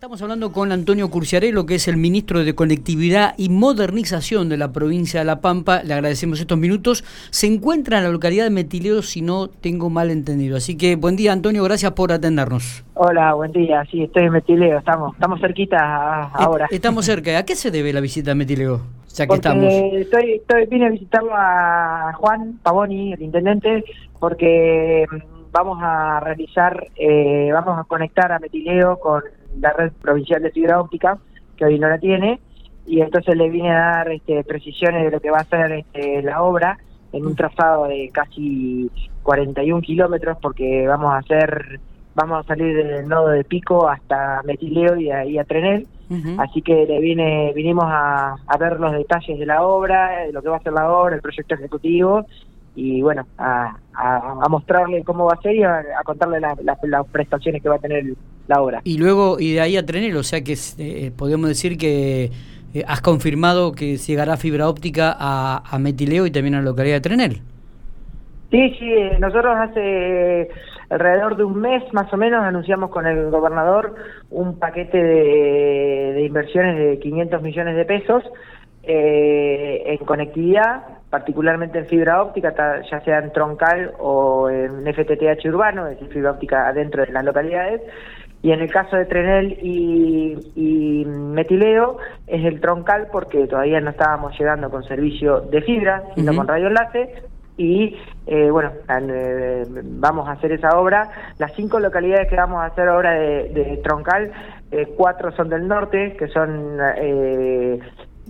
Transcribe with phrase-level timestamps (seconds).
[0.00, 4.72] Estamos hablando con Antonio Curciarello, que es el ministro de Conectividad y Modernización de la
[4.72, 5.82] provincia de La Pampa.
[5.82, 7.04] Le agradecemos estos minutos.
[7.28, 10.56] Se encuentra en la localidad de Metileo, si no tengo mal entendido.
[10.56, 12.82] Así que buen día, Antonio, gracias por atendernos.
[12.94, 13.84] Hola, buen día.
[13.90, 16.66] Sí, estoy en Metileo, estamos, estamos cerquita ahora.
[16.70, 17.36] Estamos cerca.
[17.36, 18.80] ¿A qué se debe la visita a Metileo?
[19.14, 19.70] Ya que estamos.
[19.70, 23.84] Estoy, estoy, vine a visitarlo a Juan Pavoni, el intendente,
[24.18, 25.04] porque
[25.52, 29.22] vamos a realizar, eh, vamos a conectar a Metileo con
[29.58, 31.18] la red provincial de fibra óptica,
[31.56, 32.40] que hoy no la tiene,
[32.86, 36.22] y entonces le vine a dar este, precisiones de lo que va a ser este,
[36.22, 36.78] la obra
[37.12, 38.90] en un trazado de casi
[39.22, 41.80] 41 kilómetros, porque vamos a hacer,
[42.14, 45.86] vamos a salir del nodo de Pico hasta Metileo y ahí a Trenel.
[46.38, 50.42] Así que le vine, vinimos a, a, ver los detalles de la obra, de lo
[50.42, 52.26] que va a ser la obra, el proyecto ejecutivo
[52.74, 57.68] y bueno, a, a, mostrarle cómo va a ser y a, contarle las prestaciones que
[57.68, 58.04] va a tener
[58.46, 58.80] la obra.
[58.84, 62.30] Y luego, y de ahí a Trenel, o sea que eh, podemos decir que
[62.74, 66.96] eh, has confirmado que llegará fibra óptica a, a Metileo y también a la localidad
[66.96, 67.42] de Trenel.
[68.50, 70.48] Sí, sí, nosotros hace
[70.88, 73.94] alrededor de un mes más o menos anunciamos con el gobernador
[74.30, 78.24] un paquete de, de inversiones de 500 millones de pesos
[78.82, 82.54] eh, en conectividad, particularmente en fibra óptica,
[82.88, 87.24] ya sea en troncal o en FTTH urbano, es decir, fibra óptica adentro de las
[87.24, 87.82] localidades.
[88.42, 94.38] Y en el caso de Trenel y, Metileo es el troncal porque todavía no estábamos
[94.38, 97.22] llegando con servicio de fibra, sino con radio enlace.
[97.58, 101.10] Y eh, bueno, eh, vamos a hacer esa obra.
[101.38, 104.32] Las cinco localidades que vamos a hacer obra de, troncal,
[104.70, 106.78] eh, cuatro son del norte, que son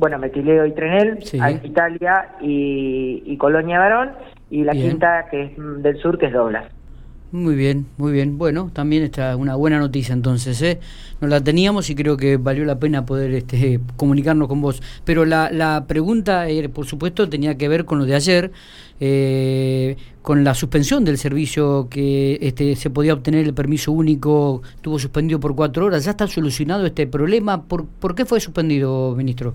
[0.00, 1.18] bueno, Metileo y Trenel,
[1.62, 4.12] Italia y, Colonia Varón,
[4.50, 6.64] y la quinta que es del sur, que es Doblas.
[7.32, 8.38] Muy bien, muy bien.
[8.38, 10.80] Bueno, también está una buena noticia entonces, ¿eh?
[11.20, 14.82] Nos la teníamos y creo que valió la pena poder este, comunicarnos con vos.
[15.04, 18.50] Pero la, la pregunta, eh, por supuesto, tenía que ver con lo de ayer,
[18.98, 24.98] eh, con la suspensión del servicio que este, se podía obtener el permiso único, tuvo
[24.98, 26.06] suspendido por cuatro horas.
[26.06, 27.62] ¿Ya está solucionado este problema?
[27.62, 29.54] ¿Por, ¿por qué fue suspendido, ministro?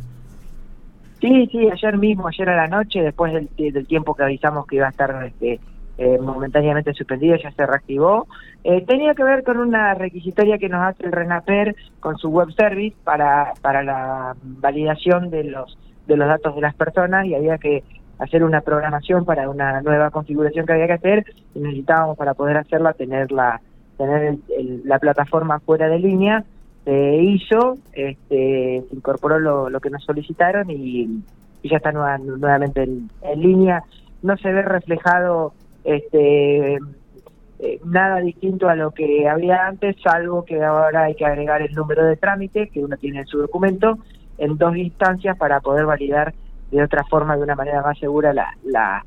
[1.26, 4.86] Sí, sí, ayer mismo, ayer a la noche, después del, tiempo que avisamos que iba
[4.86, 5.60] a estar este,
[5.98, 8.28] eh, momentáneamente suspendido, ya se reactivó.
[8.64, 12.52] Eh, tenía que ver con una requisitoria que nos hace el RENAPER con su web
[12.52, 15.76] service para, para la validación de los,
[16.06, 17.84] de los datos de las personas y había que
[18.20, 21.26] hacer una programación para una nueva configuración que había que hacer
[21.56, 23.62] y necesitábamos para poder hacerla tener la,
[23.98, 24.38] tener
[24.84, 26.46] la plataforma fuera de línea
[26.86, 31.22] se hizo, este, se incorporó lo, lo que nos solicitaron y,
[31.64, 33.84] ya está nuevamente en, línea.
[34.22, 35.54] No se ve reflejado
[35.84, 41.64] este, eh, nada distinto a lo que había antes, salvo que ahora hay que agregar
[41.64, 43.98] el número de trámite que uno tiene en su documento
[44.38, 46.36] en dos instancias para poder validar
[46.70, 49.04] de otra forma, de una manera más segura, la, la,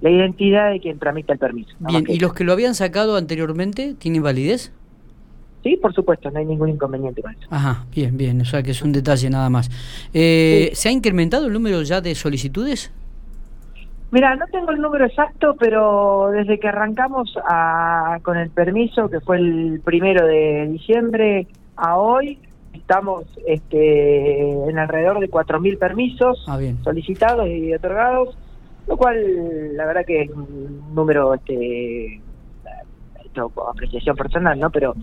[0.00, 1.74] la identidad de quien tramita el permiso.
[1.80, 4.72] Bien, ¿y los que lo habían sacado anteriormente tienen validez?
[5.66, 7.48] Sí, por supuesto, no hay ningún inconveniente con eso.
[7.50, 9.68] Ajá, bien, bien, o sea que es un detalle nada más.
[10.14, 12.92] Eh, ¿Se ha incrementado el número ya de solicitudes?
[14.12, 17.34] Mira, no tengo el número exacto, pero desde que arrancamos
[18.22, 22.38] con el permiso, que fue el primero de diciembre, a hoy,
[22.72, 28.38] estamos este, en alrededor de 4.000 permisos ah, solicitados y otorgados,
[28.86, 32.20] lo cual la verdad que es un número, este,
[33.24, 34.70] esto, apreciación personal, ¿no?
[34.70, 34.94] Pero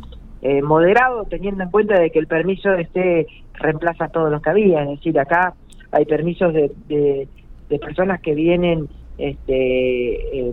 [0.45, 4.49] eh, moderado teniendo en cuenta de que el permiso este reemplaza a todos los que
[4.49, 5.53] había, es decir, acá
[5.91, 10.51] hay permisos de, de, personas que vienen este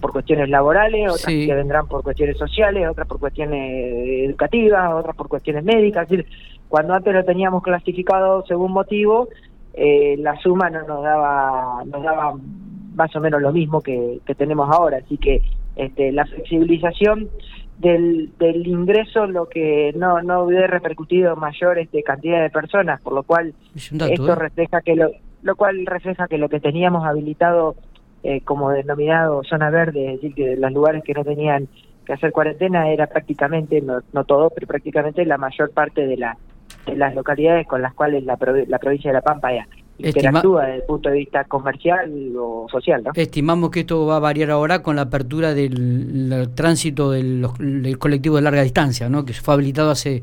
[0.00, 5.28] por cuestiones laborales, otras que vendrán por cuestiones sociales, otras por cuestiones educativas, otras por
[5.28, 6.26] cuestiones médicas, es decir,
[6.68, 9.28] cuando antes lo teníamos clasificado según motivo,
[9.74, 12.34] eh, la suma no nos daba nos daba
[12.94, 15.42] más o menos lo mismo que, que tenemos ahora, así que
[15.76, 17.28] este, la flexibilización
[17.78, 23.12] del, del ingreso lo que no no hubiera repercutido mayor este, cantidad de personas por
[23.12, 24.34] lo cual esto ¿eh?
[24.36, 25.10] refleja que lo,
[25.42, 27.74] lo cual refleja que lo que teníamos habilitado
[28.22, 31.68] eh, como denominado zona verde es decir que los lugares que no tenían
[32.06, 36.36] que hacer cuarentena era prácticamente no, no todo pero prácticamente la mayor parte de la
[36.86, 38.38] de las localidades con las cuales la,
[38.68, 39.66] la provincia de La Pampa ya
[39.98, 43.02] interactúa desde el punto de vista comercial o social.
[43.04, 43.12] ¿no?
[43.14, 47.46] Estimamos que esto va a variar ahora con la apertura del, tránsito del,
[47.98, 49.24] colectivo de larga distancia, ¿no?
[49.24, 50.22] que fue habilitado hace,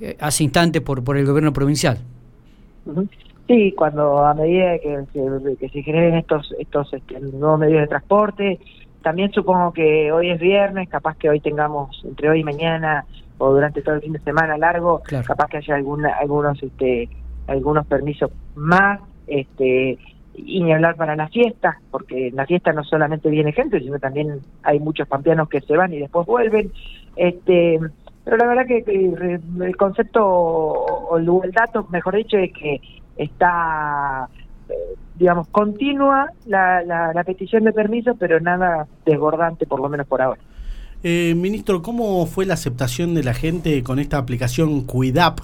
[0.00, 1.98] eh, hace instantes por, por el gobierno provincial.
[3.46, 5.04] Sí, cuando a medida que,
[5.58, 8.58] que, se generen estos, estos este, nuevos medios de transporte,
[9.02, 13.04] también supongo que hoy es viernes, capaz que hoy tengamos, entre hoy y mañana,
[13.36, 17.10] o durante todo el fin de semana largo, capaz que haya alguna, algunos este,
[17.46, 19.98] algunos permisos más, este
[20.36, 23.98] y ni hablar para las fiestas, porque en la fiesta no solamente viene gente, sino
[23.98, 26.72] también hay muchos pampeanos que se van y después vuelven.
[27.14, 27.78] Este,
[28.24, 28.82] pero la verdad que,
[29.64, 32.80] el concepto o el dato, mejor dicho, es que
[33.16, 34.28] está,
[34.68, 34.74] eh,
[35.16, 40.40] digamos, continua la, la, petición de permiso, pero nada desbordante, por lo menos por ahora.
[41.02, 45.40] Eh, ministro, ¿cómo fue la aceptación de la gente con esta aplicación Cuidap?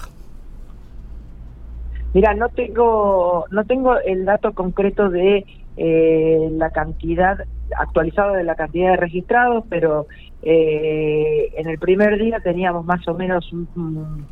[2.13, 5.45] Mira, no tengo no tengo el dato concreto de
[5.77, 7.37] eh, la cantidad
[7.77, 10.07] actualizado de la cantidad de registrados, pero
[10.41, 14.27] eh, en el primer día teníamos más o menos un,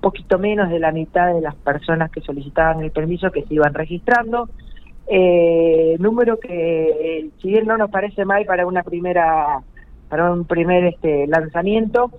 [0.00, 3.72] poquito menos de la mitad de las personas que solicitaban el permiso que se iban
[3.72, 4.50] registrando.
[5.06, 9.60] Eh, número que, si bien no nos parece mal para una primera
[10.08, 12.10] para un primer este lanzamiento,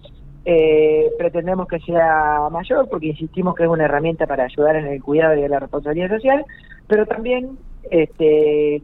[0.46, 5.02] eh, pretendemos que sea mayor porque insistimos que es una herramienta para ayudar en el
[5.02, 6.46] cuidado y en la responsabilidad social,
[6.88, 7.58] pero también
[7.90, 8.82] este,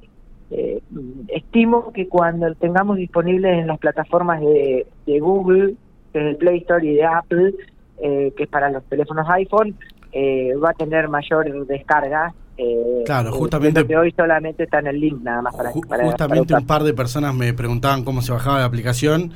[0.51, 0.81] eh,
[1.27, 4.85] estimo que cuando tengamos disponibles en las plataformas de,
[5.19, 5.75] Google,
[6.11, 7.53] que es el Play Store y de Apple,
[8.01, 9.75] eh, que es para los teléfonos iPhone,
[10.11, 12.33] eh, va a tener mayor descarga.
[13.05, 13.85] claro, justamente.
[13.85, 15.71] Que hoy solamente está en el link nada más para.
[15.71, 19.31] justamente un par de personas me preguntaban cómo se bajaba la aplicación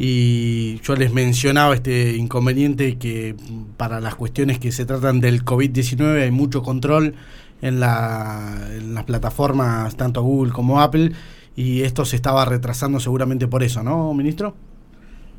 [0.00, 3.34] y yo les mencionaba este inconveniente que
[3.76, 7.14] para las cuestiones que se tratan del COVID-19 hay mucho control
[7.60, 11.10] en, la, en las plataformas, tanto Google como Apple,
[11.56, 14.54] y esto se estaba retrasando seguramente por eso, ¿no, ministro?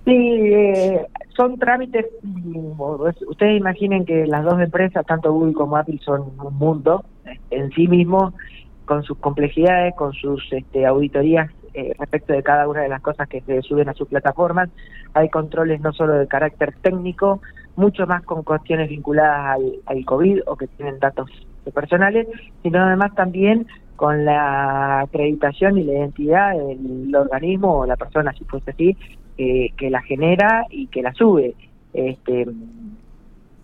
[0.03, 1.06] Sí, eh,
[1.38, 2.07] son trámites,
[3.27, 7.06] ustedes imaginen que las dos empresas, tanto Google como Apple, son un mundo
[7.50, 8.33] en sí mismo,
[8.83, 11.50] con sus complejidades, con sus este, auditorías
[11.80, 14.70] eh, respecto de cada una de las cosas que se suben a sus plataformas.
[15.14, 17.42] Hay controles no solo de carácter técnico,
[17.76, 21.30] mucho más con cuestiones vinculadas al, COVID o que tienen datos
[21.74, 22.28] personales,
[22.64, 28.44] sino además también con la acreditación y la identidad del organismo o la persona, si
[28.46, 28.98] fuese así,
[29.38, 31.56] que la genera y que la sube.
[31.94, 32.46] Este,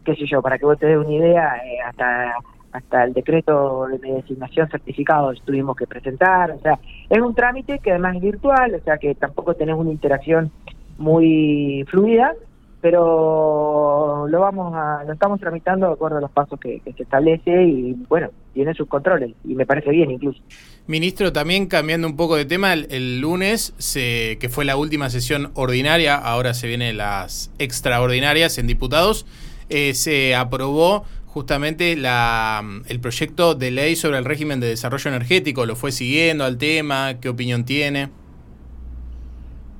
[0.05, 2.35] qué sé yo, para que vos te des una idea, eh, hasta
[2.75, 6.79] hasta el decreto de designación certificado tuvimos que presentar, o sea,
[7.09, 10.51] es un trámite que además es virtual, o sea que tampoco tenés una interacción
[10.97, 12.33] muy fluida,
[12.81, 17.63] pero lo vamos a, lo estamos tramitando de acuerdo a los pasos que, se establece
[17.63, 20.39] y bueno, tiene sus controles y me parece bien incluso.
[20.85, 25.51] Ministro, también cambiando un poco de tema, el, lunes, se, que fue la última sesión
[25.55, 29.25] ordinaria, ahora se vienen las extraordinarias en diputados,
[29.69, 31.05] eh, se aprobó
[31.35, 35.65] justamente la, el proyecto de ley sobre el régimen de desarrollo energético.
[35.65, 37.15] ¿Lo fue siguiendo al tema?
[37.19, 38.07] ¿Qué opinión tiene?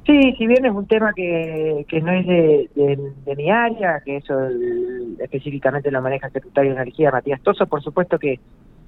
[0.06, 4.18] Sí, si bien es un tema que, que no es de, de, mi área, que
[4.18, 4.34] eso
[5.18, 8.38] específicamente lo maneja el secretario de Energía, Matías Toso, por supuesto que,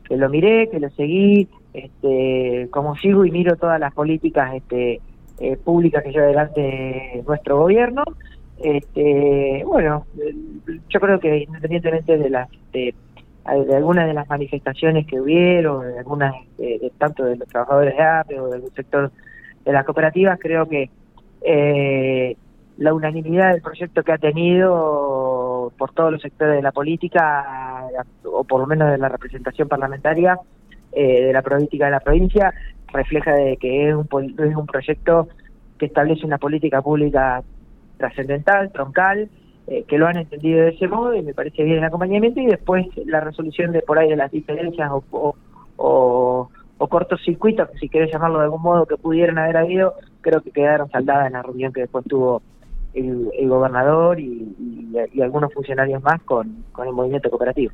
[0.09, 4.99] lo miré, que lo seguí, este, como sigo y miro todas las políticas este,
[5.39, 8.03] eh, públicas que lleva adelante nuestro gobierno.
[8.59, 10.05] Este, bueno,
[10.89, 12.93] yo creo que independientemente de las de,
[13.45, 18.39] algunas de las manifestaciones que hubieron, de algunas de, tanto de los trabajadores de APE
[18.39, 19.11] o del sector
[19.63, 20.89] de las cooperativas, creo que
[21.41, 22.35] eh,
[22.77, 27.87] la unanimidad del proyecto que ha tenido por todos los sectores de la política,
[28.23, 30.39] o por lo menos de la representación parlamentaria
[30.91, 32.53] eh, de la política de la provincia,
[32.91, 34.07] refleja de que es un,
[34.39, 35.27] es un proyecto
[35.77, 37.43] que establece una política pública
[37.97, 39.29] trascendental, troncal,
[39.67, 42.45] eh, que lo han entendido de ese modo y me parece bien el acompañamiento y
[42.45, 48.45] después la resolución de por ahí de las diferencias o, cortocircuitos, si querés llamarlo de
[48.45, 52.05] algún modo, que pudieran haber habido, creo que quedaron saldadas en la reunión que después
[52.05, 52.41] tuvo
[52.93, 54.55] el, gobernador y,
[55.13, 57.73] y, algunos funcionarios más con, con el movimiento cooperativo.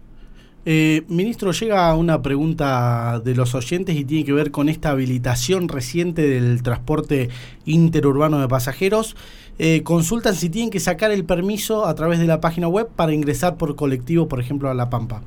[0.65, 5.67] Eh, ministro, llega una pregunta de los oyentes y tiene que ver con esta habilitación
[5.67, 7.29] reciente del transporte
[7.65, 9.17] interurbano de pasajeros.
[9.59, 13.13] Eh, consultan si tienen que sacar el permiso a través de la página web para
[13.13, 15.21] ingresar por colectivo, por ejemplo, a La Pampa.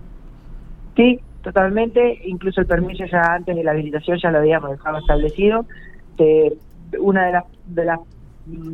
[0.96, 2.22] Sí, totalmente.
[2.24, 5.66] Incluso el permiso ya antes de la habilitación ya lo habíamos dejado establecido.
[6.98, 8.00] una de las, de las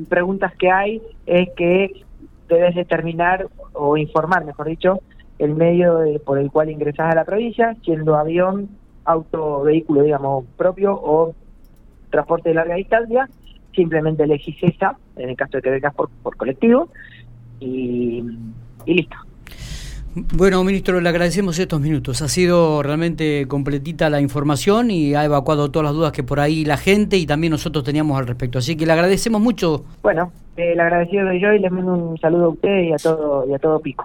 [0.08, 2.04] preguntas que hay es que
[2.48, 5.00] debes determinar o informar, mejor dicho,
[5.42, 8.68] el medio por el cual ingresas a la provincia, siendo avión,
[9.04, 11.34] auto, vehículo, digamos, propio o
[12.10, 13.28] transporte de larga distancia,
[13.74, 16.88] simplemente elegís esa, en el caso de que vengas por, por colectivo,
[17.58, 18.22] y,
[18.86, 19.16] y listo.
[20.14, 22.20] Bueno, ministro, le agradecemos estos minutos.
[22.20, 26.66] Ha sido realmente completita la información y ha evacuado todas las dudas que por ahí
[26.66, 28.58] la gente y también nosotros teníamos al respecto.
[28.58, 29.86] Así que le agradecemos mucho.
[30.02, 33.46] Bueno, el agradecido de yo y les mando un saludo a ustedes y a todo
[33.48, 34.04] y a todo Pico.